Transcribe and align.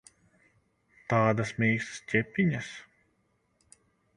Tādas 1.13 1.53
mīkstas 1.65 2.01
ķepiņas! 2.13 2.73